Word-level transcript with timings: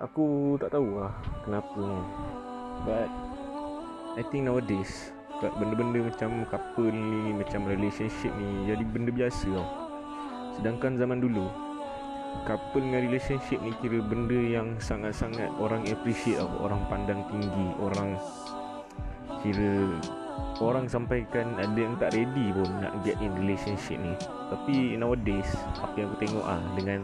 Aku 0.00 0.56
tak 0.56 0.72
tahu 0.72 1.02
lah 1.02 1.12
kenapa. 1.44 1.84
But 2.88 3.08
I 4.16 4.22
think 4.32 4.48
nowadays 4.48 5.12
benda-benda 5.42 6.06
macam 6.06 6.46
couple 6.46 6.94
ni, 6.94 7.34
macam 7.34 7.66
relationship 7.66 8.30
ni 8.38 8.70
jadi 8.70 8.84
benda 8.86 9.10
biasa 9.10 9.50
tau. 9.50 9.68
Sedangkan 10.56 10.94
zaman 10.96 11.18
dulu 11.18 11.50
couple 12.48 12.80
dengan 12.80 13.04
relationship 13.12 13.60
ni 13.60 13.76
kira 13.84 14.00
benda 14.00 14.38
yang 14.38 14.78
sangat-sangat 14.80 15.52
orang 15.60 15.84
appreciate 15.90 16.40
tau. 16.40 16.48
Orang 16.62 16.80
pandang 16.88 17.26
tinggi, 17.28 17.68
orang 17.82 18.16
kira 19.42 19.98
orang 20.62 20.86
sampaikan 20.86 21.58
ada 21.58 21.74
yang 21.74 21.98
tak 21.98 22.14
ready 22.14 22.54
pun 22.54 22.70
nak 22.78 22.94
get 23.02 23.18
in 23.18 23.34
relationship 23.34 23.98
ni. 23.98 24.14
Tapi 24.48 24.96
nowadays 24.96 25.50
apa 25.80 25.94
yang 25.98 26.08
aku 26.12 26.18
tengok 26.22 26.44
ah 26.46 26.62
dengan 26.78 27.00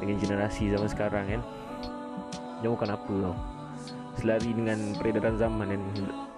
dengan 0.00 0.16
generasi 0.16 0.72
zaman 0.72 0.88
sekarang 0.88 1.24
kan 1.28 1.42
dia 2.60 2.68
bukan 2.68 2.90
apa 2.92 3.14
tau. 3.28 3.36
Selari 4.20 4.52
dengan 4.52 4.78
peredaran 5.00 5.36
zaman 5.40 5.66
dan 5.72 5.82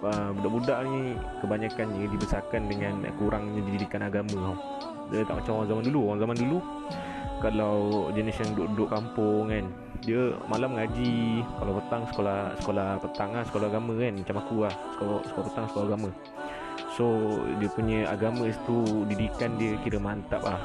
uh, 0.03 0.29
budak-budak 0.39 0.77
ni 0.87 1.19
kebanyakannya 1.43 2.05
dibesarkan 2.07 2.61
dengan 2.71 3.03
kurangnya 3.19 3.59
didikan 3.67 4.07
agama 4.07 4.31
tau. 4.31 4.57
Dia 5.11 5.27
tak 5.27 5.43
macam 5.43 5.53
orang 5.59 5.69
zaman 5.69 5.83
dulu. 5.83 5.99
Orang 6.07 6.21
zaman 6.23 6.37
dulu 6.39 6.57
kalau 7.43 8.07
jenis 8.15 8.39
yang 8.39 8.51
duduk-duduk 8.55 8.87
kampung 8.87 9.51
kan 9.51 9.67
dia 10.03 10.31
malam 10.47 10.79
ngaji 10.79 11.43
kalau 11.59 11.79
petang 11.79 12.03
sekolah 12.11 12.39
sekolah 12.59 12.87
petang 13.03 13.29
lah 13.35 13.43
sekolah 13.47 13.67
agama 13.67 13.93
kan 13.99 14.13
macam 14.15 14.35
aku 14.39 14.55
lah. 14.63 14.73
Sekolah, 14.95 15.19
sekolah 15.27 15.45
petang 15.51 15.65
sekolah 15.67 15.85
agama. 15.91 16.09
So 16.95 17.05
dia 17.59 17.69
punya 17.73 17.99
agama 18.07 18.47
itu 18.47 18.77
didikan 19.11 19.59
dia 19.59 19.75
kira 19.83 19.99
mantap 19.99 20.39
lah. 20.45 20.59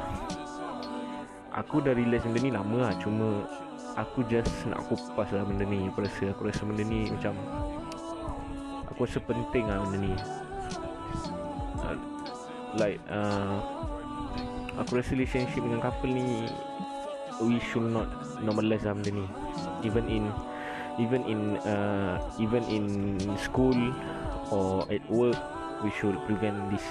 Aku 1.59 1.82
dah 1.82 1.90
realise 1.96 2.22
benda 2.22 2.38
ni 2.38 2.50
lama 2.54 2.78
lah. 2.86 2.95
Cuma 3.02 3.42
aku 3.98 4.23
just 4.30 4.55
nak 4.70 4.79
kupas 4.87 5.29
lah 5.34 5.43
benda 5.43 5.66
ni. 5.66 5.91
Aku 5.91 6.07
rasa 6.07 6.30
aku 6.30 6.47
rasa 6.47 6.62
benda 6.62 6.87
ni 6.87 7.10
macam 7.10 7.35
aku 8.87 9.02
rasa 9.02 9.18
penting 9.27 9.66
lah 9.66 9.82
benda 9.82 9.99
ni. 9.99 10.15
Uh, 11.82 11.99
like 12.79 13.02
uh, 13.10 13.59
aku 14.79 15.02
rasa 15.02 15.18
relationship 15.18 15.66
dengan 15.66 15.82
couple 15.82 16.15
ni 16.15 16.46
we 17.43 17.59
should 17.71 17.90
not 17.90 18.07
normalize 18.38 18.87
lah 18.87 18.95
benda 18.95 19.18
ni. 19.18 19.27
Even 19.82 20.07
in 20.07 20.24
even 21.02 21.23
in 21.27 21.59
uh, 21.66 22.23
even 22.38 22.62
in 22.71 22.87
school 23.38 23.77
or 24.55 24.87
at 24.90 25.02
work 25.10 25.38
we 25.83 25.90
should 25.99 26.15
prevent 26.27 26.59
this 26.71 26.83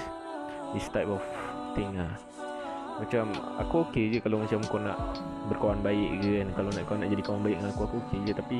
this 0.76 0.88
type 0.92 1.08
of 1.08 1.24
thing 1.72 1.92
ah 1.96 2.12
macam 2.98 3.30
aku 3.56 3.86
okey 3.88 4.10
je 4.10 4.18
kalau 4.18 4.42
macam 4.42 4.58
kau 4.66 4.82
nak 4.82 4.98
berkawan 5.46 5.78
baik 5.80 6.18
ke 6.18 6.42
kan. 6.42 6.48
Kalau 6.58 6.70
nak 6.74 6.82
kau 6.84 6.96
nak 6.98 7.08
jadi 7.08 7.22
kawan 7.22 7.40
baik 7.46 7.56
dengan 7.62 7.70
aku 7.70 7.82
aku 7.86 7.96
okey 8.06 8.18
je. 8.26 8.32
Tapi 8.34 8.56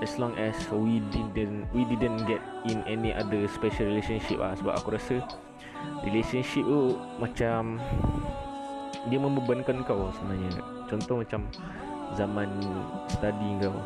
as 0.00 0.12
long 0.16 0.32
as 0.40 0.56
we 0.72 1.02
didn't 1.12 1.66
we 1.76 1.84
didn't 1.84 2.24
get 2.24 2.40
in 2.70 2.80
any 2.88 3.12
other 3.12 3.44
special 3.50 3.84
relationship 3.90 4.40
ah 4.40 4.56
sebab 4.56 4.72
aku 4.78 4.96
rasa 4.96 5.20
relationship 6.06 6.64
tu 6.64 6.96
macam 7.20 7.76
dia 9.10 9.18
membebankan 9.18 9.82
kau 9.84 10.08
sebenarnya. 10.14 10.62
Contoh 10.86 11.20
macam 11.26 11.44
zaman 12.14 12.48
study 13.10 13.50
kau. 13.60 13.76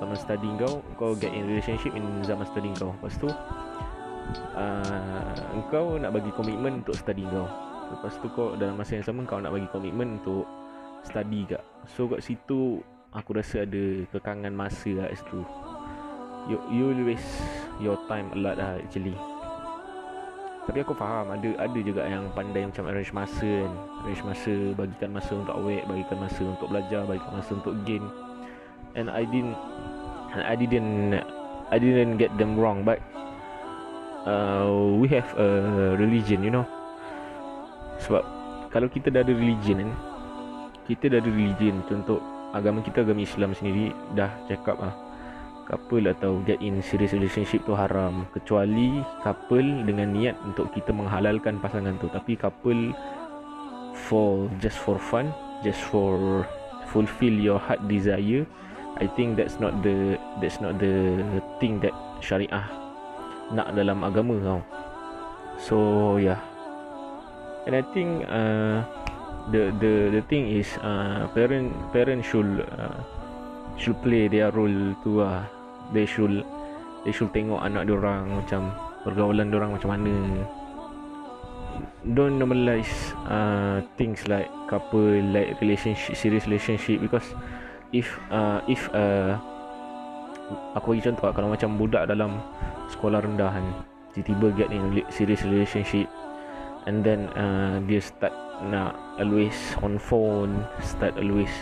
Zaman 0.00 0.16
study 0.16 0.48
kau 0.60 0.74
kau 1.00 1.12
get 1.16 1.32
in 1.32 1.48
relationship 1.48 1.96
in 1.96 2.04
zaman 2.28 2.44
study 2.44 2.68
kau. 2.76 2.92
Lepas 3.00 3.16
tu 3.16 3.28
uh, 4.54 5.34
engkau 5.56 5.96
nak 5.96 6.12
bagi 6.12 6.30
komitmen 6.36 6.84
untuk 6.84 6.94
study 7.00 7.24
kau 7.32 7.48
Lepas 7.90 8.14
tu 8.22 8.26
kau 8.30 8.54
dalam 8.54 8.78
masa 8.78 8.98
yang 8.98 9.06
sama 9.06 9.26
kau 9.26 9.42
nak 9.42 9.50
bagi 9.50 9.68
komitmen 9.74 10.22
untuk 10.22 10.46
study 11.02 11.46
kak. 11.50 11.62
So 11.90 12.06
kat 12.06 12.22
situ 12.22 12.80
aku 13.10 13.30
rasa 13.34 13.66
ada 13.66 14.06
kekangan 14.14 14.54
masa 14.54 15.06
kat 15.06 15.18
situ. 15.18 15.42
You, 16.48 16.56
you 16.72 16.86
waste 17.04 17.44
your 17.82 18.00
time 18.08 18.32
a 18.32 18.38
lot 18.38 18.56
lah 18.56 18.78
actually. 18.78 19.14
Tapi 20.64 20.86
aku 20.86 20.94
faham 20.94 21.34
ada 21.34 21.50
ada 21.58 21.78
juga 21.82 22.06
yang 22.06 22.30
pandai 22.30 22.62
macam 22.62 22.86
arrange 22.86 23.10
masa 23.10 23.66
kan. 23.66 23.72
Arrange 24.06 24.24
masa, 24.24 24.54
bagikan 24.78 25.10
masa 25.10 25.32
untuk 25.34 25.54
awake, 25.58 25.84
bagikan 25.90 26.18
masa 26.22 26.42
untuk 26.46 26.68
belajar, 26.70 27.02
bagikan 27.10 27.32
masa 27.42 27.50
untuk 27.58 27.74
game. 27.82 28.06
And 28.94 29.10
I 29.10 29.26
didn't 29.26 29.58
and 30.34 30.42
I 30.46 30.54
didn't 30.54 31.18
I 31.70 31.76
didn't 31.78 32.18
get 32.18 32.34
them 32.38 32.58
wrong 32.58 32.86
but 32.86 33.02
uh, 34.26 34.70
we 34.98 35.08
have 35.10 35.26
a 35.38 35.48
religion 35.98 36.42
you 36.42 36.50
know 36.50 36.66
sebab 38.00 38.40
kalau 38.70 38.86
kita 38.86 39.10
dah 39.10 39.26
ada 39.26 39.34
religion 39.34 39.82
kan 39.82 39.90
Kita 40.86 41.10
dah 41.10 41.18
ada 41.18 41.30
religion 41.30 41.82
Contoh 41.90 42.22
agama 42.54 42.78
kita 42.86 43.02
agama 43.02 43.26
Islam 43.26 43.50
sendiri 43.50 43.90
Dah 44.14 44.30
cakap 44.46 44.78
lah 44.78 44.94
Couple 45.66 46.10
atau 46.10 46.42
get 46.42 46.58
in 46.58 46.82
serious 46.82 47.14
relationship 47.14 47.62
tu 47.62 47.78
haram. 47.78 48.26
Kecuali 48.34 49.06
couple 49.22 49.86
dengan 49.86 50.10
niat 50.10 50.34
untuk 50.42 50.66
kita 50.74 50.90
menghalalkan 50.90 51.62
pasangan 51.62 51.94
tu. 52.02 52.10
Tapi 52.10 52.34
couple 52.34 52.90
for 53.94 54.50
just 54.58 54.74
for 54.74 54.98
fun 54.98 55.30
Just 55.62 55.78
for 55.86 56.42
fulfill 56.90 57.38
your 57.38 57.62
heart 57.62 57.78
desire 57.86 58.42
I 58.98 59.06
think 59.14 59.38
that's 59.38 59.62
not 59.62 59.78
the 59.86 60.18
that's 60.42 60.58
not 60.58 60.82
the 60.82 61.22
thing 61.62 61.78
that 61.86 61.94
syariah 62.18 62.66
nak 63.54 63.70
dalam 63.78 64.02
agama 64.02 64.34
tau. 64.42 64.60
So 65.62 65.76
yeah, 66.18 66.42
and 67.66 67.74
I 67.76 67.82
think 67.92 68.24
uh, 68.28 68.84
the 69.50 69.74
the 69.82 69.92
the 70.20 70.22
thing 70.28 70.48
is 70.48 70.68
uh, 70.80 71.26
parent 71.32 71.72
parent 71.92 72.24
should 72.24 72.64
uh, 72.76 73.00
should 73.76 73.98
play 74.04 74.28
their 74.28 74.52
role 74.52 74.94
tu 75.02 75.20
lah. 75.20 75.44
They 75.90 76.06
should 76.06 76.46
they 77.02 77.12
should 77.12 77.34
tengok 77.34 77.60
anak 77.60 77.90
dia 77.90 77.96
orang 77.98 78.44
macam 78.44 78.70
pergaulan 79.02 79.50
dia 79.50 79.58
orang 79.58 79.72
macam 79.76 79.90
mana. 79.96 80.14
Don't 82.00 82.40
normalize 82.40 83.12
uh, 83.28 83.84
things 83.96 84.24
like 84.28 84.48
couple, 84.68 85.20
like 85.32 85.56
relationship, 85.60 86.16
serious 86.16 86.44
relationship 86.48 87.00
because 87.00 87.24
if 87.92 88.08
uh, 88.32 88.60
if 88.68 88.88
uh, 88.92 89.36
aku 90.76 90.96
bagi 90.96 91.08
contoh 91.08 91.24
lah, 91.28 91.32
kalau 91.36 91.48
macam 91.52 91.76
budak 91.76 92.08
dalam 92.08 92.40
sekolah 92.90 93.22
rendah 93.22 93.52
kan 93.52 93.66
tiba-tiba 94.10 94.46
get 94.58 94.68
in 94.74 94.82
serious 95.12 95.46
relationship 95.46 96.10
and 96.88 97.04
then 97.04 97.28
uh, 97.36 97.82
dia 97.84 98.00
start 98.00 98.32
nak 98.60 98.96
always 99.16 99.56
on 99.80 99.96
phone 99.96 100.64
start 100.84 101.16
always 101.16 101.52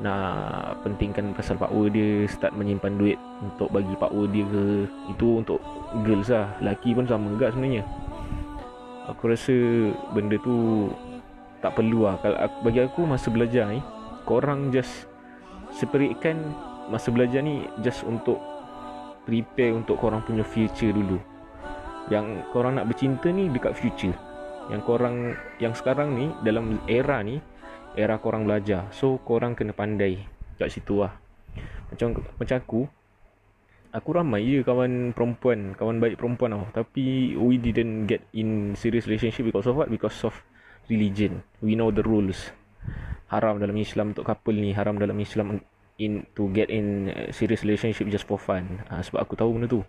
nak 0.00 0.80
pentingkan 0.80 1.36
pasal 1.36 1.60
pakwa 1.60 1.92
dia 1.92 2.24
start 2.24 2.56
menyimpan 2.56 2.96
duit 2.96 3.18
untuk 3.44 3.68
bagi 3.68 3.92
pakwa 4.00 4.24
dia 4.32 4.44
ke. 4.48 4.88
Itu 5.12 5.44
untuk 5.44 5.60
girls 6.02 6.32
lah. 6.32 6.56
Lelaki 6.64 6.96
pun 6.96 7.04
sama 7.04 7.28
juga 7.36 7.52
sebenarnya. 7.52 7.84
Aku 9.12 9.28
rasa 9.28 9.54
benda 10.16 10.40
tu 10.40 10.88
tak 11.60 11.76
perlu 11.76 12.08
lah. 12.08 12.16
Kalau 12.24 12.36
bagi 12.64 12.80
aku 12.80 13.04
masa 13.04 13.28
belajar 13.28 13.68
ni 13.68 13.84
korang 14.24 14.72
just 14.72 15.04
seperitkan 15.76 16.40
masa 16.88 17.12
belajar 17.12 17.44
ni 17.44 17.68
just 17.84 18.02
untuk 18.08 18.40
prepare 19.28 19.76
untuk 19.76 20.00
korang 20.00 20.24
punya 20.24 20.42
future 20.42 20.96
dulu. 20.96 21.20
Yang 22.08 22.40
korang 22.56 22.80
nak 22.80 22.88
bercinta 22.88 23.28
ni 23.28 23.52
dekat 23.52 23.76
future 23.76 24.29
yang 24.70 24.82
korang 24.86 25.34
yang 25.58 25.74
sekarang 25.74 26.14
ni 26.14 26.30
dalam 26.46 26.78
era 26.86 27.20
ni 27.26 27.42
era 27.98 28.22
korang 28.22 28.46
belajar. 28.46 28.86
So 28.94 29.18
korang 29.22 29.58
kena 29.58 29.74
pandai 29.74 30.22
kat 30.56 30.70
situ 30.70 31.02
lah. 31.02 31.18
Macam 31.90 32.22
macam 32.38 32.56
aku 32.56 32.80
aku 33.90 34.08
ramai 34.14 34.46
je 34.46 34.62
kawan 34.62 35.10
perempuan 35.10 35.74
kawan 35.74 35.98
baik 35.98 36.16
perempuan 36.16 36.54
tau. 36.54 36.64
Tapi 36.70 37.34
we 37.34 37.58
didn't 37.58 38.06
get 38.06 38.22
in 38.30 38.78
serious 38.78 39.10
relationship 39.10 39.50
because 39.50 39.66
of 39.66 39.74
what? 39.74 39.90
Because 39.90 40.22
of 40.22 40.34
religion. 40.86 41.42
We 41.58 41.74
know 41.74 41.90
the 41.90 42.06
rules. 42.06 42.54
Haram 43.30 43.58
dalam 43.58 43.74
Islam 43.78 44.14
untuk 44.14 44.26
couple 44.26 44.58
ni 44.58 44.74
haram 44.74 44.98
dalam 44.98 45.18
Islam 45.18 45.62
in 46.00 46.26
to 46.34 46.50
get 46.50 46.70
in 46.72 47.10
serious 47.34 47.62
relationship 47.66 48.06
just 48.10 48.26
for 48.26 48.38
fun. 48.38 48.86
Uh, 48.86 49.02
sebab 49.02 49.26
aku 49.26 49.34
tahu 49.34 49.54
benda 49.58 49.66
tu 49.66 49.82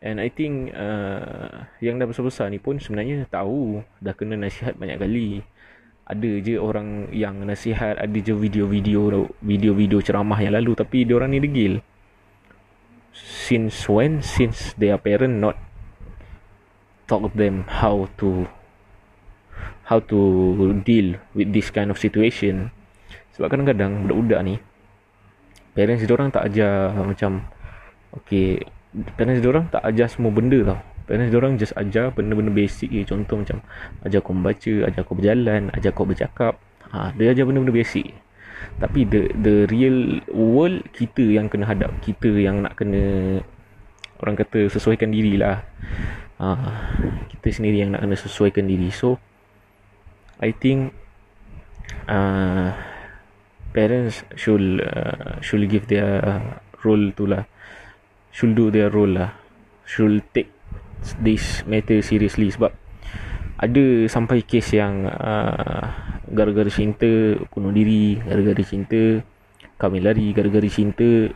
And 0.00 0.16
I 0.16 0.32
think 0.32 0.72
uh, 0.72 1.68
yang 1.84 2.00
dah 2.00 2.08
besar-besar 2.08 2.48
ni 2.48 2.56
pun 2.56 2.80
sebenarnya 2.80 3.28
tahu 3.28 3.84
dah 4.00 4.16
kena 4.16 4.40
nasihat 4.40 4.72
banyak 4.80 4.96
kali. 4.96 5.44
Ada 6.08 6.40
je 6.40 6.56
orang 6.56 7.12
yang 7.12 7.44
nasihat, 7.44 8.00
ada 8.00 8.18
je 8.18 8.32
video-video 8.32 9.28
video-video 9.44 10.00
ceramah 10.00 10.40
yang 10.40 10.56
lalu 10.56 10.72
tapi 10.72 11.04
dia 11.04 11.20
orang 11.20 11.36
ni 11.36 11.44
degil. 11.44 11.84
Since 13.12 13.92
when? 13.92 14.24
Since 14.24 14.80
their 14.80 14.96
parent 14.96 15.36
not 15.36 15.60
talk 17.04 17.28
them 17.36 17.68
how 17.68 18.08
to 18.16 18.48
how 19.84 20.00
to 20.00 20.18
deal 20.80 21.20
with 21.36 21.52
this 21.52 21.68
kind 21.68 21.92
of 21.92 22.00
situation. 22.00 22.72
Sebab 23.36 23.52
kadang-kadang 23.52 24.08
budak-budak 24.08 24.40
ni 24.48 24.56
parents 25.76 26.02
dia 26.02 26.14
orang 26.16 26.32
tak 26.32 26.48
ajar 26.50 26.96
macam 26.96 27.44
okay 28.16 28.64
parents 29.14 29.42
diorang 29.42 29.70
tak 29.70 29.82
ajar 29.86 30.10
semua 30.10 30.34
benda 30.34 30.58
tau. 30.66 30.80
Parents 31.06 31.30
diorang 31.30 31.58
just 31.58 31.74
ajar 31.74 32.14
benda-benda 32.14 32.54
basic 32.54 32.90
je. 32.90 33.02
Contoh 33.06 33.42
macam 33.42 33.62
ajar 34.06 34.18
kau 34.22 34.34
membaca 34.34 34.72
ajar 34.86 35.02
kau 35.02 35.14
berjalan 35.18 35.70
ajar 35.74 35.90
kau 35.90 36.06
bercakap. 36.06 36.58
Ha, 36.90 37.14
dia 37.14 37.34
ajar 37.34 37.46
benda-benda 37.46 37.74
basic. 37.74 38.14
Tapi 38.78 39.08
the 39.08 39.32
the 39.40 39.54
real 39.70 40.20
world 40.30 40.84
kita 40.92 41.24
yang 41.24 41.48
kena 41.48 41.66
hadap 41.66 41.96
kita 42.04 42.28
yang 42.36 42.62
nak 42.66 42.76
kena 42.76 43.40
orang 44.20 44.36
kata 44.36 44.68
sesuaikan 44.68 45.10
diri 45.10 45.40
lah. 45.40 45.64
Uh, 46.40 46.72
kita 47.36 47.52
sendiri 47.52 47.84
yang 47.84 47.92
nak 47.96 48.04
kena 48.04 48.16
sesuaikan 48.16 48.68
diri. 48.68 48.92
So 48.92 49.18
I 50.40 50.54
think 50.54 50.92
uh, 52.06 52.72
parents 53.74 54.22
should 54.38 54.82
uh, 54.82 55.40
should 55.42 55.64
give 55.66 55.88
their 55.90 56.40
role 56.80 57.12
tu 57.12 57.28
lah 57.28 57.44
should 58.30 58.54
do 58.54 58.70
their 58.70 58.90
role 58.90 59.10
lah. 59.10 59.34
Should 59.86 60.22
take 60.30 60.50
this 61.18 61.66
matter 61.66 61.98
seriously 62.04 62.52
sebab 62.52 62.70
ada 63.60 63.84
sampai 64.08 64.40
kes 64.46 64.72
yang 64.72 65.04
uh, 65.04 65.84
gara-gara 66.30 66.70
cinta 66.72 67.36
bunuh 67.52 67.74
diri 67.74 68.16
gara-gara 68.22 68.62
cinta 68.64 69.20
kami 69.76 70.00
lari 70.00 70.32
gara-gara 70.32 70.64
cinta 70.70 71.28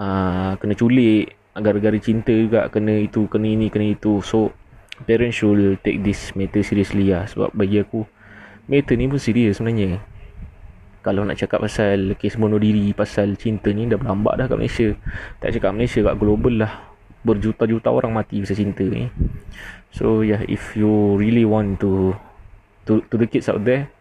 uh, 0.00 0.52
kena 0.56 0.74
culik 0.76 1.36
gara-gara 1.52 1.98
cinta 2.00 2.32
juga 2.32 2.70
kena 2.72 2.96
itu 2.96 3.28
kena 3.28 3.44
ini 3.44 3.68
kena 3.68 3.92
itu. 3.92 4.24
So 4.24 4.56
parents 5.04 5.42
should 5.42 5.82
take 5.84 6.00
this 6.00 6.32
matter 6.38 6.62
seriously 6.64 7.10
lah 7.10 7.26
sebab 7.28 7.52
bagi 7.52 7.82
aku 7.82 8.06
matter 8.70 8.94
ni 8.94 9.10
pun 9.10 9.18
serius 9.18 9.58
sebenarnya 9.58 10.00
kalau 11.02 11.26
nak 11.26 11.36
cakap 11.36 11.60
pasal 11.60 12.14
kes 12.16 12.38
bunuh 12.38 12.62
diri 12.62 12.94
pasal 12.94 13.34
cinta 13.34 13.74
ni 13.74 13.90
dah 13.90 13.98
berlambak 13.98 14.38
dah 14.38 14.46
kat 14.46 14.58
Malaysia 14.58 14.88
tak 15.42 15.52
cakap 15.58 15.74
Malaysia 15.74 16.00
kat 16.06 16.16
global 16.16 16.54
lah 16.62 16.72
berjuta-juta 17.22 17.90
orang 17.90 18.14
mati 18.14 18.42
pasal 18.42 18.58
cinta 18.58 18.86
ni 18.86 19.10
So 19.92 20.24
yeah, 20.24 20.40
if 20.48 20.72
you 20.72 20.88
really 21.20 21.44
want 21.44 21.76
to 21.84 22.16
to 22.88 23.04
to 23.12 23.14
the 23.20 23.28
kids 23.28 23.52
out 23.52 23.60
there, 23.60 23.92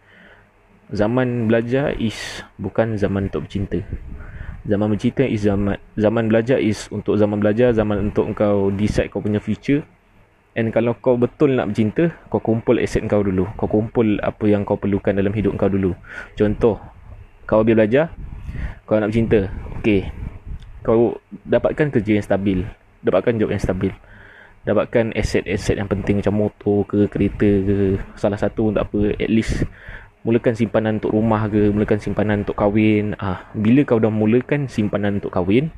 zaman 0.88 1.52
belajar 1.52 1.92
is 2.00 2.16
bukan 2.56 2.96
zaman 2.96 3.28
untuk 3.28 3.44
bercinta. 3.44 3.84
Zaman 4.64 4.88
bercinta 4.88 5.28
is 5.28 5.44
zaman 5.44 5.76
zaman 6.00 6.32
belajar 6.32 6.64
is 6.64 6.88
untuk 6.96 7.20
zaman 7.20 7.44
belajar, 7.44 7.76
zaman 7.76 8.08
untuk 8.08 8.32
kau 8.32 8.72
decide 8.72 9.12
kau 9.12 9.20
punya 9.20 9.44
future. 9.44 9.84
And 10.56 10.72
kalau 10.72 10.96
kau 10.96 11.20
betul 11.20 11.60
nak 11.60 11.76
bercinta, 11.76 12.16
kau 12.32 12.40
kumpul 12.40 12.80
aset 12.80 13.04
kau 13.12 13.24
dulu. 13.24 13.52
Kau 13.60 13.68
kumpul 13.68 14.16
apa 14.24 14.48
yang 14.48 14.64
kau 14.64 14.80
perlukan 14.80 15.12
dalam 15.12 15.36
hidup 15.36 15.60
kau 15.60 15.68
dulu. 15.68 15.92
Contoh, 16.40 16.80
kau 17.52 17.68
habis 17.68 17.76
belajar, 17.76 18.16
kau 18.88 18.96
nak 18.96 19.12
bercinta. 19.12 19.52
Okay. 19.84 20.08
Kau 20.88 21.20
dapatkan 21.44 21.92
kerja 21.92 22.16
yang 22.16 22.24
stabil. 22.24 22.64
Dapatkan 23.04 23.36
job 23.36 23.52
yang 23.52 23.60
stabil 23.60 23.92
dapatkan 24.62 25.18
aset-aset 25.18 25.74
yang 25.74 25.90
penting 25.90 26.22
macam 26.22 26.38
motor 26.38 26.86
ke 26.86 27.10
kereta 27.10 27.50
ke 27.66 27.78
salah 28.14 28.38
satu 28.38 28.70
tak 28.70 28.86
apa 28.86 29.18
at 29.18 29.30
least 29.30 29.66
mulakan 30.22 30.54
simpanan 30.54 31.02
untuk 31.02 31.18
rumah 31.18 31.50
ke 31.50 31.74
mulakan 31.74 31.98
simpanan 31.98 32.46
untuk 32.46 32.54
kahwin 32.54 33.18
ah 33.18 33.50
bila 33.58 33.82
kau 33.82 33.98
dah 33.98 34.14
mulakan 34.14 34.70
simpanan 34.70 35.18
untuk 35.18 35.34
kahwin 35.34 35.74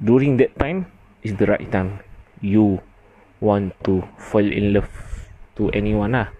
during 0.00 0.40
that 0.40 0.48
time 0.56 0.88
is 1.20 1.36
the 1.36 1.44
right 1.44 1.68
time 1.68 2.00
you 2.40 2.80
want 3.44 3.76
to 3.84 4.00
fall 4.16 4.44
in 4.44 4.72
love 4.72 4.88
to 5.52 5.68
anyone 5.76 6.16
lah 6.16 6.32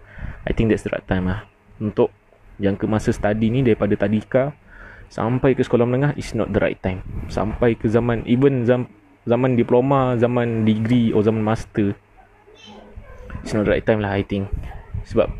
I 0.49 0.51
think 0.57 0.73
that's 0.73 0.81
the 0.81 0.97
right 0.97 1.05
time 1.05 1.29
lah 1.29 1.45
untuk 1.77 2.09
jangka 2.61 2.85
masa 2.85 3.09
study 3.09 3.49
ni 3.49 3.65
daripada 3.65 3.97
tadika 3.97 4.53
sampai 5.09 5.53
ke 5.53 5.61
sekolah 5.61 5.85
menengah 5.85 6.13
is 6.17 6.33
not 6.33 6.49
the 6.49 6.61
right 6.61 6.77
time 6.81 7.05
sampai 7.29 7.77
ke 7.77 7.85
zaman 7.85 8.25
even 8.25 8.65
zaman 8.65 8.89
zaman 9.23 9.55
diploma, 9.55 10.19
zaman 10.19 10.67
degree 10.67 11.15
atau 11.15 11.23
zaman 11.23 11.43
master. 11.43 11.95
It's 13.43 13.51
not 13.55 13.67
the 13.67 13.75
right 13.75 13.83
time 13.83 14.03
lah 14.03 14.15
I 14.15 14.23
think. 14.23 14.51
Sebab 15.07 15.31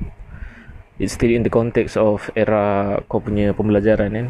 it's 0.99 1.15
still 1.15 1.31
in 1.31 1.43
the 1.43 1.51
context 1.51 1.95
of 1.99 2.27
era 2.35 2.99
kau 3.07 3.23
punya 3.23 3.51
pembelajaran 3.55 4.11
kan. 4.11 4.27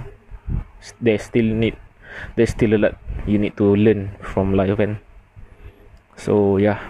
There 1.00 1.22
still 1.22 1.48
need 1.48 1.78
there 2.38 2.50
still 2.50 2.78
a 2.78 2.80
lot 2.90 2.94
you 3.26 3.40
need 3.40 3.56
to 3.58 3.74
learn 3.74 4.14
from 4.22 4.54
life 4.54 4.78
kan. 4.78 5.02
So 6.18 6.58
yeah. 6.58 6.82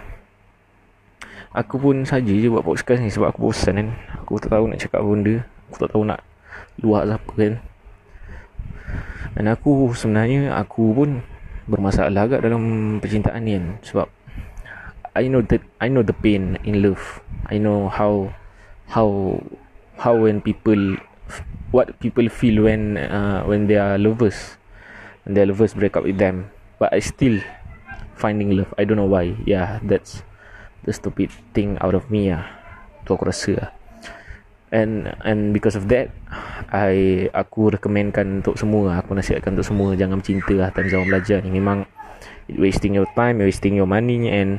Aku 1.54 1.78
pun 1.78 2.02
saja 2.02 2.34
je 2.34 2.50
buat 2.50 2.66
podcast 2.66 2.98
ni 2.98 3.14
sebab 3.14 3.30
aku 3.30 3.54
bosan 3.54 3.78
kan. 3.78 3.88
Aku 4.26 4.42
tak 4.42 4.50
tahu 4.50 4.66
nak 4.66 4.82
cakap 4.82 5.06
benda. 5.06 5.46
Aku 5.74 5.82
tak 5.82 5.90
tahu 5.90 6.06
nak 6.06 6.22
luar 6.78 7.02
apa 7.10 7.32
kan. 7.34 7.58
Dan 9.34 9.50
aku 9.50 9.90
sebenarnya 9.90 10.54
aku 10.54 10.94
pun 10.94 11.26
bermasalah 11.66 12.30
agak 12.30 12.46
dalam 12.46 12.62
percintaan 13.02 13.42
ni 13.42 13.58
kan. 13.58 13.66
Sebab 13.82 14.06
I 15.18 15.26
know 15.26 15.42
that 15.42 15.66
I 15.82 15.90
know 15.90 16.06
the 16.06 16.14
pain 16.14 16.62
in 16.62 16.78
love. 16.78 17.02
I 17.50 17.58
know 17.58 17.90
how 17.90 18.30
how 18.86 19.42
how 19.98 20.14
when 20.14 20.38
people 20.38 20.94
what 21.74 21.90
people 21.98 22.30
feel 22.30 22.70
when 22.70 22.94
uh, 22.94 23.42
when 23.42 23.66
they 23.66 23.82
are 23.82 23.98
lovers. 23.98 24.54
When 25.26 25.34
their 25.34 25.50
lovers 25.50 25.74
break 25.74 25.98
up 25.98 26.06
with 26.06 26.22
them. 26.22 26.54
But 26.78 26.94
I 26.94 27.02
still 27.02 27.42
finding 28.14 28.54
love. 28.54 28.70
I 28.78 28.86
don't 28.86 28.94
know 28.94 29.10
why. 29.10 29.34
Yeah 29.42 29.82
that's 29.82 30.22
the 30.86 30.94
stupid 30.94 31.34
thing 31.50 31.82
out 31.82 31.98
of 31.98 32.14
me 32.14 32.30
ah 32.30 32.46
tu 33.02 33.16
aku 33.16 33.26
rasa 33.26 33.52
lah 33.58 33.70
and 34.74 35.14
and 35.22 35.54
because 35.54 35.78
of 35.78 35.86
that 35.86 36.10
I 36.74 37.30
aku 37.30 37.70
recommendkan 37.70 38.42
untuk 38.42 38.58
semua 38.58 38.98
aku 38.98 39.14
nasihatkan 39.14 39.54
untuk 39.54 39.70
semua 39.70 39.94
jangan 39.94 40.18
cinta 40.18 40.50
lah 40.58 40.74
time 40.74 40.90
zaman 40.90 41.06
belajar 41.06 41.38
ni. 41.46 41.54
Memang 41.54 41.86
it 42.50 42.58
wasting 42.58 42.98
your 42.98 43.06
time 43.14 43.38
wasting 43.38 43.78
your 43.78 43.86
money 43.86 44.26
and 44.26 44.58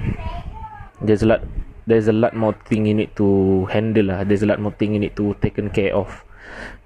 there's 1.03 1.19
a 1.19 1.27
lot 1.27 1.43
there's 1.83 2.07
a 2.07 2.15
lot 2.15 2.31
more 2.31 2.55
thing 2.71 2.87
you 2.87 2.95
need 2.95 3.11
to 3.19 3.67
handle 3.67 4.07
lah. 4.07 4.23
There's 4.23 4.41
a 4.41 4.49
lot 4.49 4.63
more 4.63 4.71
thing 4.71 4.95
you 4.95 5.03
need 5.03 5.19
to 5.19 5.35
taken 5.43 5.67
care 5.67 5.91
of. 5.91 6.23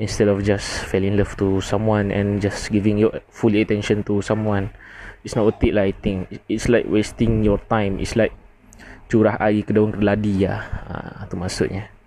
Instead 0.01 0.33
of 0.33 0.41
just 0.41 0.89
fall 0.89 1.05
in 1.05 1.13
love 1.13 1.37
to 1.37 1.61
someone 1.61 2.09
and 2.09 2.41
just 2.41 2.73
giving 2.73 2.97
your 2.97 3.21
full 3.29 3.53
attention 3.53 4.01
to 4.09 4.25
someone. 4.25 4.73
It's 5.21 5.37
not 5.37 5.45
worth 5.45 5.61
it 5.61 5.77
lah 5.77 5.85
I 5.85 5.93
think. 5.93 6.41
It's 6.49 6.65
like 6.65 6.89
wasting 6.89 7.45
your 7.45 7.61
time. 7.69 8.01
It's 8.01 8.17
like 8.17 8.33
curah 9.13 9.37
air 9.37 9.61
ke 9.61 9.69
daun 9.69 9.93
keladi 9.93 10.49
lah. 10.49 10.59
Ha, 10.89 10.95
tu 11.29 11.37
maksudnya 11.37 11.98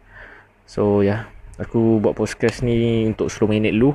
So 0.72 1.04
ya. 1.04 1.04
Yeah, 1.04 1.22
Aku 1.69 2.00
buat 2.00 2.16
podcast 2.16 2.64
ni 2.64 3.04
Untuk 3.04 3.28
10 3.28 3.44
minit 3.44 3.76
dulu. 3.76 3.92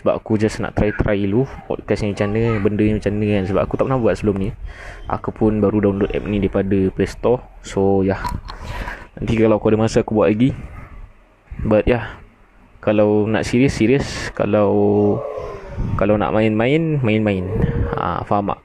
Sebab 0.00 0.16
aku 0.16 0.40
just 0.40 0.64
nak 0.64 0.72
try-try 0.72 1.28
dulu. 1.28 1.44
Podcast 1.68 2.00
ni 2.00 2.16
macam 2.16 2.32
mana 2.32 2.56
Benda 2.56 2.82
ni 2.88 2.96
macam 2.96 3.12
mana 3.12 3.26
kan. 3.36 3.44
Sebab 3.44 3.60
aku 3.60 3.74
tak 3.76 3.84
pernah 3.84 4.00
buat 4.00 4.16
sebelum 4.16 4.36
ni. 4.40 4.48
Aku 5.12 5.28
pun 5.28 5.60
baru 5.60 5.84
download 5.84 6.08
app 6.16 6.24
ni 6.24 6.40
Daripada 6.40 6.88
Play 6.96 7.04
Store. 7.04 7.44
So 7.60 8.00
ya. 8.00 8.16
Yeah. 8.16 8.20
Nanti 9.20 9.32
kalau 9.36 9.60
aku 9.60 9.68
ada 9.68 9.76
masa 9.76 10.00
Aku 10.00 10.16
buat 10.16 10.32
lagi. 10.32 10.56
But 11.60 11.84
ya. 11.84 11.92
Yeah, 11.92 12.04
Kalau 12.80 13.28
nak 13.28 13.44
serius 13.44 13.76
Serius. 13.76 14.32
Kalau 14.32 14.72
Kalau 16.00 16.16
nak 16.16 16.32
main-main 16.32 16.96
Main-main. 17.04 17.44
Ha, 17.92 18.24
Faham 18.24 18.56
tak? 18.56 18.60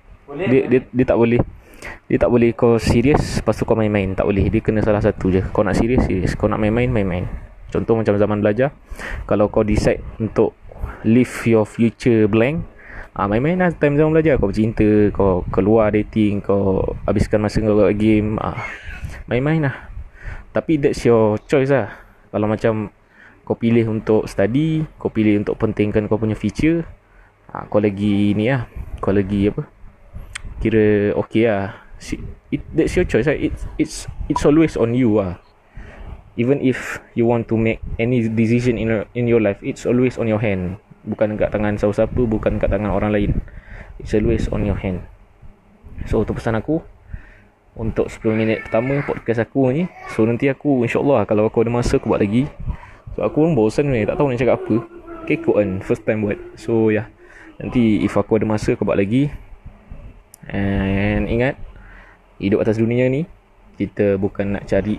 Dia, 0.48 0.72
dia, 0.72 0.80
dia 0.88 1.04
tak 1.04 1.20
boleh 1.20 1.44
dia 2.12 2.20
tak 2.20 2.28
boleh 2.28 2.52
kau 2.52 2.76
serius 2.76 3.40
Lepas 3.40 3.56
tu 3.56 3.64
kau 3.64 3.80
main-main. 3.80 4.12
Tak 4.12 4.28
boleh. 4.28 4.52
Dia 4.52 4.60
kena 4.60 4.84
salah 4.84 5.00
satu 5.00 5.32
je. 5.32 5.40
Kau 5.56 5.64
nak 5.64 5.80
serius 5.80 6.04
Serius 6.04 6.36
Kau 6.36 6.52
nak 6.52 6.60
main-main 6.60 6.92
Main-main. 6.92 7.24
Contoh 7.72 7.96
macam 7.96 8.20
zaman 8.20 8.44
belajar 8.44 8.76
Kalau 9.24 9.48
kau 9.48 9.64
decide 9.64 10.04
Untuk 10.20 10.52
Live 11.08 11.32
your 11.48 11.64
future 11.64 12.28
blank 12.28 12.68
ah, 13.16 13.32
Main-main 13.32 13.56
lah 13.64 13.72
Time 13.72 13.96
zaman 13.96 14.12
belajar. 14.12 14.36
Kau 14.36 14.52
bercinta 14.52 14.84
Kau 15.16 15.48
keluar 15.56 15.96
dating 15.96 16.44
Kau 16.44 17.00
Habiskan 17.08 17.40
masa 17.48 17.64
kau 17.64 17.80
kat 17.80 17.96
game 17.96 18.36
ah, 18.44 18.60
Main-main 19.32 19.72
lah. 19.72 19.88
Tapi 20.52 20.84
that's 20.84 21.08
your 21.08 21.40
choice 21.48 21.72
lah. 21.72 21.96
Kalau 22.28 22.52
macam 22.52 22.92
Kau 23.48 23.56
pilih 23.56 23.88
untuk 23.88 24.28
study 24.28 24.84
Kau 25.00 25.08
pilih 25.08 25.48
untuk 25.48 25.56
pentingkan 25.56 26.12
kau 26.12 26.20
punya 26.20 26.36
future 26.36 26.84
ah, 27.56 27.64
Kau 27.72 27.80
lagi 27.80 28.36
ni 28.36 28.52
lah. 28.52 28.68
Kau 29.00 29.16
lagi 29.16 29.48
apa? 29.48 29.64
Kira 30.60 31.16
okay 31.16 31.48
lah 31.48 31.91
it, 32.50 32.62
that's 32.74 32.98
your 32.98 33.06
choice 33.06 33.30
right? 33.30 33.40
it's 33.40 33.64
it's 33.78 33.96
it's 34.28 34.44
always 34.44 34.74
on 34.76 34.98
you 34.98 35.22
ah. 35.22 35.38
Even 36.40 36.64
if 36.64 36.98
you 37.14 37.28
want 37.28 37.52
to 37.52 37.60
make 37.60 37.84
any 38.00 38.26
decision 38.26 38.80
in 38.80 39.06
in 39.14 39.28
your 39.28 39.44
life 39.44 39.60
it's 39.62 39.86
always 39.86 40.18
on 40.18 40.26
your 40.26 40.42
hand. 40.42 40.82
Bukan 41.06 41.38
kat 41.38 41.54
tangan 41.54 41.78
siapa-siapa 41.78 42.18
bukan 42.26 42.58
kat 42.58 42.72
tangan 42.72 42.90
orang 42.90 43.14
lain. 43.14 43.32
It's 44.02 44.16
always 44.18 44.50
on 44.50 44.66
your 44.66 44.80
hand. 44.80 45.06
So 46.10 46.26
tu 46.26 46.34
pesan 46.34 46.58
aku 46.58 46.82
untuk 47.78 48.12
10 48.12 48.36
minit 48.36 48.68
pertama 48.68 49.00
podcast 49.06 49.48
aku 49.48 49.72
ni 49.72 49.88
so 50.12 50.28
nanti 50.28 50.52
aku 50.52 50.84
insyaAllah 50.84 51.24
kalau 51.24 51.48
aku 51.48 51.64
ada 51.64 51.72
masa 51.72 52.02
aku 52.02 52.10
buat 52.10 52.24
lagi. 52.24 52.50
So 53.14 53.28
aku 53.28 53.44
pun 53.46 53.54
bosan 53.54 53.92
ni 53.92 54.08
tak 54.08 54.18
tahu 54.18 54.32
nak 54.32 54.40
cakap 54.40 54.58
apa. 54.64 54.76
Kekok 55.28 55.56
kan 55.62 55.70
first 55.84 56.04
time 56.08 56.26
buat. 56.26 56.40
So 56.58 56.90
ya 56.90 57.06
yeah. 57.06 57.08
nanti 57.62 58.02
if 58.02 58.16
aku 58.18 58.40
ada 58.40 58.48
masa 58.48 58.74
aku 58.74 58.88
buat 58.88 58.98
lagi. 58.98 59.30
And 60.50 61.30
ingat 61.30 61.60
hidup 62.42 62.66
atas 62.66 62.82
dunia 62.82 63.08
ni 63.08 63.30
kita 63.78 64.18
bukan 64.18 64.58
nak 64.58 64.66
cari 64.68 64.98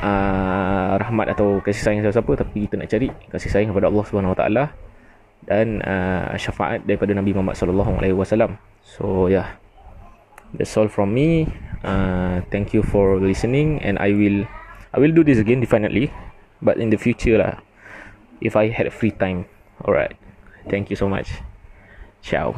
uh, 0.00 0.96
rahmat 0.96 1.34
atau 1.34 1.60
kasih 1.60 1.82
sayang 1.82 2.00
siapa-siapa 2.06 2.46
tapi 2.46 2.66
kita 2.66 2.74
nak 2.78 2.88
cari 2.88 3.08
kasih 3.28 3.50
sayang 3.50 3.70
kepada 3.74 3.90
Allah 3.90 4.04
Subhanahu 4.06 4.32
Wa 4.34 4.38
Taala 4.38 4.64
dan 5.44 5.82
uh, 5.82 6.34
syafaat 6.38 6.84
daripada 6.86 7.14
Nabi 7.14 7.32
Muhammad 7.32 7.56
sallallahu 7.56 7.98
alaihi 8.02 8.16
wasallam. 8.16 8.56
So 8.82 9.26
yeah. 9.26 9.58
That's 10.56 10.72
all 10.80 10.88
from 10.88 11.12
me. 11.12 11.44
Uh, 11.84 12.40
thank 12.48 12.72
you 12.72 12.80
for 12.80 13.20
listening 13.20 13.84
and 13.84 14.00
I 14.00 14.16
will 14.16 14.48
I 14.96 14.98
will 14.98 15.12
do 15.12 15.20
this 15.20 15.36
again 15.36 15.60
definitely 15.60 16.08
but 16.64 16.80
in 16.80 16.88
the 16.88 16.96
future 16.96 17.36
lah. 17.36 17.60
if 18.40 18.56
I 18.56 18.68
had 18.68 18.92
free 18.92 19.10
time. 19.10 19.46
Alright. 19.84 20.16
Thank 20.68 20.90
you 20.90 20.96
so 20.96 21.08
much. 21.08 21.30
Ciao. 22.22 22.54